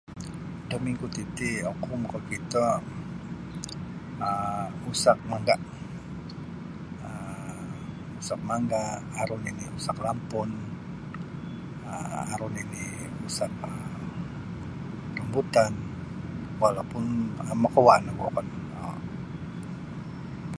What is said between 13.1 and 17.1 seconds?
usak rambutan walaupun